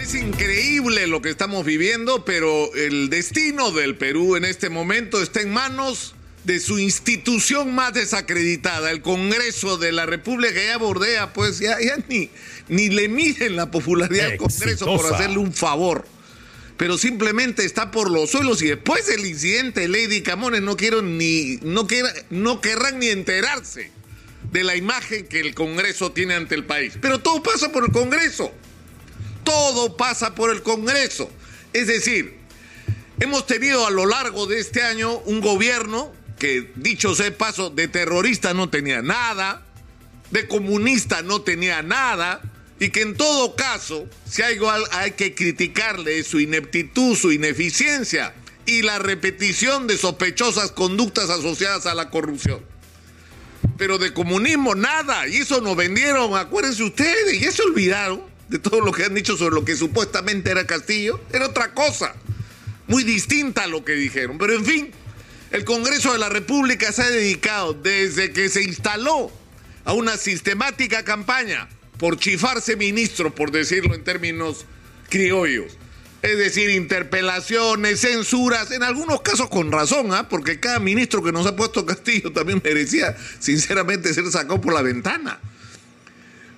[0.00, 5.42] Es increíble lo que estamos viviendo, pero el destino del Perú en este momento está
[5.42, 11.58] en manos de su institución más desacreditada, el Congreso de la República, ya bordea, pues
[11.58, 11.76] ya,
[12.08, 12.30] ni,
[12.68, 16.06] ni le miden la popularidad del Congreso por hacerle un favor.
[16.78, 21.02] Pero simplemente está por los suelos y después del incidente de Lady Camones no quiero
[21.02, 21.86] ni, no,
[22.30, 23.90] no querrán ni enterarse
[24.50, 26.94] de la imagen que el Congreso tiene ante el país.
[27.02, 28.50] Pero todo pasa por el Congreso.
[29.50, 31.28] Todo pasa por el Congreso.
[31.72, 32.38] Es decir,
[33.18, 37.88] hemos tenido a lo largo de este año un gobierno que, dicho sea paso, de
[37.88, 39.66] terrorista no tenía nada,
[40.30, 42.40] de comunista no tenía nada,
[42.78, 44.56] y que en todo caso, si hay,
[44.92, 48.32] hay que criticarle su ineptitud, su ineficiencia
[48.66, 52.64] y la repetición de sospechosas conductas asociadas a la corrupción.
[53.76, 58.80] Pero de comunismo nada, y eso nos vendieron, acuérdense ustedes, ya se olvidaron de todo
[58.80, 62.14] lo que han dicho sobre lo que supuestamente era Castillo, era otra cosa,
[62.88, 64.38] muy distinta a lo que dijeron.
[64.38, 64.90] Pero en fin,
[65.52, 69.30] el Congreso de la República se ha dedicado desde que se instaló
[69.84, 74.66] a una sistemática campaña por chifarse ministro, por decirlo en términos
[75.08, 75.78] criollos.
[76.22, 80.28] Es decir, interpelaciones, censuras, en algunos casos con razón, ¿ah?
[80.28, 84.82] porque cada ministro que nos ha puesto Castillo también merecía, sinceramente, ser sacado por la
[84.82, 85.38] ventana.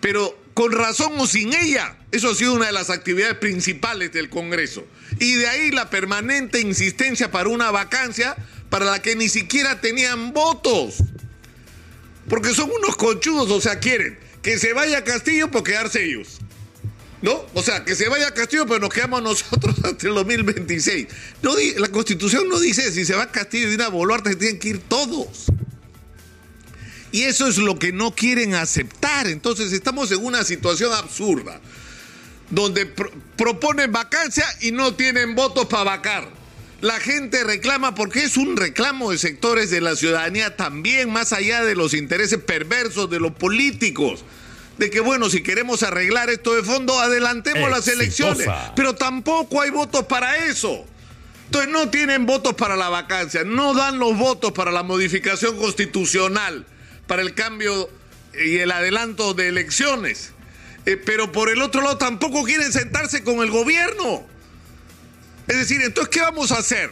[0.00, 1.98] Pero con razón o sin ella.
[2.10, 4.86] Eso ha sido una de las actividades principales del Congreso.
[5.20, 8.34] Y de ahí la permanente insistencia para una vacancia
[8.70, 10.94] para la que ni siquiera tenían votos.
[12.30, 16.38] Porque son unos conchudos, o sea, quieren que se vaya Castillo por quedarse ellos.
[17.20, 17.44] ¿No?
[17.52, 21.06] O sea, que se vaya Castillo, pero nos quedamos nosotros hasta el 2026.
[21.42, 24.78] No, la Constitución no dice si se va Castillo y una Boluarte, tienen que ir
[24.88, 25.52] todos.
[27.16, 29.26] Y eso es lo que no quieren aceptar.
[29.26, 31.62] Entonces estamos en una situación absurda,
[32.50, 36.28] donde proponen vacancia y no tienen votos para vacar.
[36.82, 41.64] La gente reclama porque es un reclamo de sectores de la ciudadanía también, más allá
[41.64, 44.22] de los intereses perversos de los políticos.
[44.76, 48.46] De que, bueno, si queremos arreglar esto de fondo, adelantemos las elecciones.
[48.76, 50.84] Pero tampoco hay votos para eso.
[51.46, 56.66] Entonces no tienen votos para la vacancia, no dan los votos para la modificación constitucional
[57.06, 57.88] para el cambio
[58.34, 60.32] y el adelanto de elecciones.
[60.84, 64.26] Eh, pero por el otro lado tampoco quieren sentarse con el gobierno.
[65.48, 66.90] Es decir, entonces, ¿qué vamos a hacer?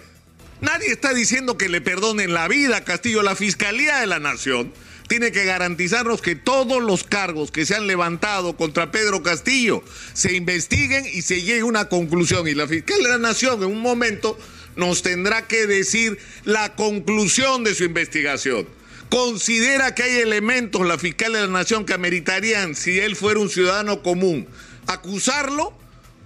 [0.61, 3.23] Nadie está diciendo que le perdonen la vida a Castillo.
[3.23, 4.73] La Fiscalía de la Nación
[5.09, 10.35] tiene que garantizarnos que todos los cargos que se han levantado contra Pedro Castillo se
[10.35, 12.49] investiguen y se llegue a una conclusión.
[12.49, 14.39] Y la Fiscalía de la Nación en un momento
[14.77, 18.67] nos tendrá que decir la conclusión de su investigación
[19.09, 23.51] considera que hay elementos, la fiscal de la nación, que ameritarían, si él fuera un
[23.51, 24.47] ciudadano común,
[24.87, 25.73] acusarlo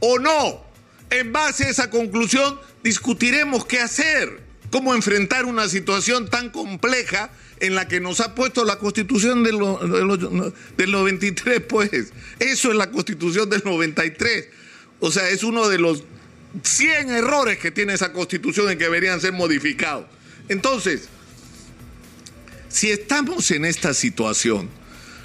[0.00, 0.64] o no.
[1.10, 4.40] En base a esa conclusión, discutiremos qué hacer,
[4.70, 7.30] cómo enfrentar una situación tan compleja
[7.60, 9.58] en la que nos ha puesto la constitución del,
[10.76, 11.90] del 93, pues.
[12.38, 14.48] Eso es la constitución del 93.
[15.00, 16.04] O sea, es uno de los
[16.62, 20.06] 100 errores que tiene esa constitución y que deberían ser modificados.
[20.48, 21.08] Entonces,
[22.68, 24.68] si estamos en esta situación,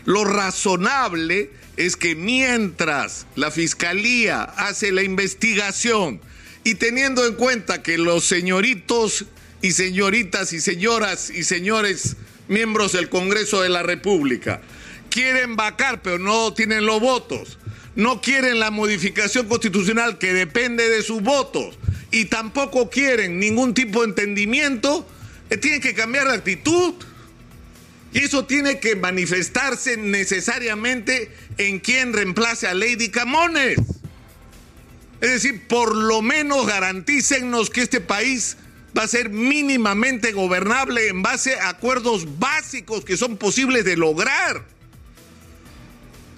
[0.06, 6.22] lo razonable es que mientras la Fiscalía hace la investigación
[6.64, 9.26] y teniendo en cuenta que los señoritos
[9.62, 12.16] y señoritas y señoras y señores
[12.48, 14.62] miembros del Congreso de la República
[15.10, 17.60] quieren vacar pero no tienen los votos,
[17.96, 21.78] no quieren la modificación constitucional que depende de sus votos
[22.12, 25.08] y tampoco quieren ningún tipo de entendimiento,
[25.50, 26.94] eh, tienen que cambiar de actitud.
[28.14, 33.80] Y eso tiene que manifestarse necesariamente en quien reemplace a Lady Camones.
[35.20, 38.58] Es decir, por lo menos garantícennos que este país
[38.96, 44.64] va a ser mínimamente gobernable en base a acuerdos básicos que son posibles de lograr.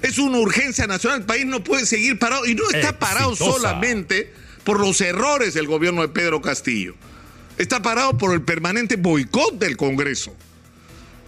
[0.01, 4.31] Es una urgencia nacional, el país no puede seguir parado y no está parado solamente
[4.63, 6.95] por los errores del gobierno de Pedro Castillo.
[7.57, 10.35] Está parado por el permanente boicot del Congreso.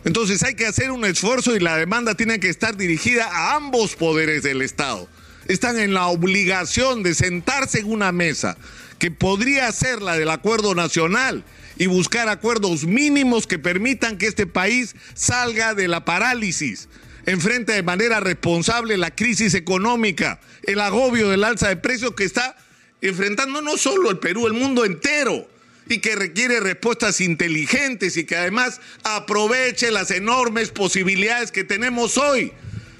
[0.07, 3.97] Entonces hay que hacer un esfuerzo y la demanda tiene que estar dirigida a ambos
[3.97, 5.09] poderes del Estado.
[5.49, 8.57] Están en la obligación de sentarse en una mesa
[8.99, 11.43] que podría ser la del acuerdo nacional
[11.77, 16.87] y buscar acuerdos mínimos que permitan que este país salga de la parálisis,
[17.25, 22.55] enfrente de manera responsable la crisis económica, el agobio del alza de precios que está
[23.01, 25.49] enfrentando no solo el Perú, el mundo entero
[25.89, 32.51] y que requiere respuestas inteligentes y que además aproveche las enormes posibilidades que tenemos hoy.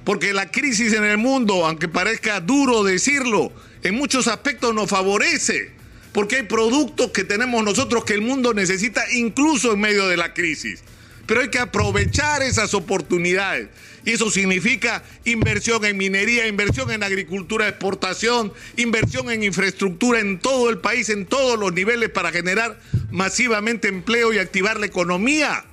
[0.03, 3.51] Porque la crisis en el mundo, aunque parezca duro decirlo,
[3.83, 5.71] en muchos aspectos nos favorece,
[6.13, 10.33] porque hay productos que tenemos nosotros que el mundo necesita incluso en medio de la
[10.33, 10.81] crisis.
[11.27, 13.67] Pero hay que aprovechar esas oportunidades.
[14.05, 20.69] Y eso significa inversión en minería, inversión en agricultura, exportación, inversión en infraestructura en todo
[20.69, 22.79] el país, en todos los niveles para generar
[23.11, 25.65] masivamente empleo y activar la economía.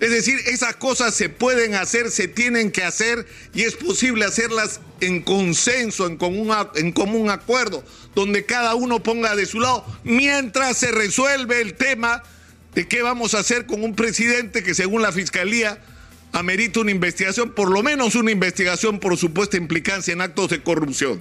[0.00, 4.80] Es decir, esas cosas se pueden hacer, se tienen que hacer y es posible hacerlas
[5.00, 7.84] en consenso, en común, en común acuerdo,
[8.14, 12.22] donde cada uno ponga de su lado, mientras se resuelve el tema
[12.78, 15.82] de qué vamos a hacer con un presidente que según la Fiscalía
[16.30, 21.20] amerita una investigación, por lo menos una investigación por supuesta implicancia en actos de corrupción.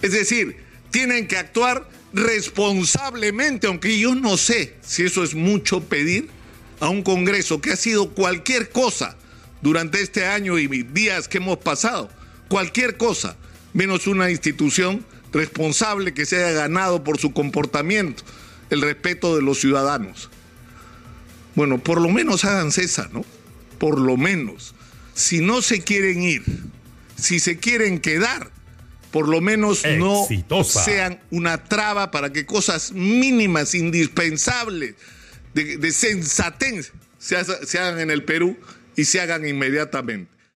[0.00, 0.58] Es decir,
[0.92, 6.28] tienen que actuar responsablemente, aunque yo no sé si eso es mucho pedir
[6.78, 9.16] a un Congreso que ha sido cualquier cosa
[9.62, 12.10] durante este año y días que hemos pasado,
[12.46, 13.36] cualquier cosa,
[13.72, 18.22] menos una institución responsable que se haya ganado por su comportamiento
[18.70, 20.30] el respeto de los ciudadanos.
[21.56, 23.24] Bueno, por lo menos hagan cesa, ¿no?
[23.78, 24.74] Por lo menos.
[25.14, 26.44] Si no se quieren ir,
[27.16, 28.50] si se quieren quedar,
[29.10, 30.28] por lo menos no
[30.64, 34.94] sean una traba para que cosas mínimas, indispensables,
[35.54, 38.58] de, sensatez se, se hagan en el Perú
[38.94, 40.35] y se hagan inmediatamente.